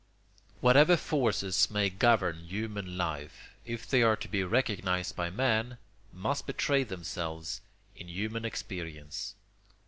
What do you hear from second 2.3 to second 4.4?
human life, if they are to